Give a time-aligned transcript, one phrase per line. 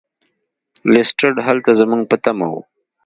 [0.91, 2.53] لیسټرډ هلته زموږ په تمه و.